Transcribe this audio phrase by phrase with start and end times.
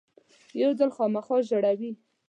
[0.61, 1.91] یو ځل خامخا ژړوي.